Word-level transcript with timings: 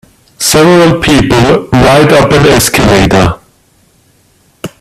Several 0.39 0.99
people 0.99 1.67
ride 1.69 2.11
up 2.11 2.31
an 2.31 2.47
escalator. 2.47 3.39